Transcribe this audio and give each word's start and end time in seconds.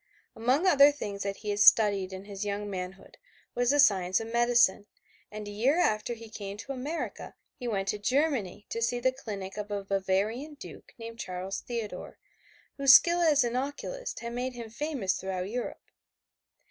Among 0.35 0.65
other 0.65 0.91
things 0.91 1.21
that 1.21 1.35
he 1.45 1.51
had 1.51 1.59
studied 1.59 2.11
in 2.11 2.25
his 2.25 2.43
young 2.43 2.67
manhood 2.67 3.19
was 3.53 3.69
the 3.69 3.77
science 3.79 4.19
of 4.19 4.31
medicine, 4.33 4.87
and 5.29 5.47
a 5.47 5.51
year 5.51 5.77
after 5.77 6.15
he 6.15 6.27
came 6.27 6.57
to 6.57 6.71
America 6.71 7.35
he 7.59 7.67
went 7.67 7.87
to 7.89 7.99
Germany 7.99 8.65
to 8.69 8.81
see 8.81 8.99
the 8.99 9.11
clinic 9.11 9.57
of 9.57 9.69
a 9.69 9.83
Bavarian 9.83 10.55
duke 10.55 10.93
named 10.97 11.19
Charles 11.19 11.59
Theodore, 11.61 12.17
whose 12.77 12.95
skill 12.95 13.21
as 13.21 13.43
an 13.43 13.55
occulist 13.55 14.21
had 14.21 14.33
made 14.33 14.53
him 14.53 14.71
famous 14.71 15.19
throughout 15.19 15.47
Europe. 15.51 15.83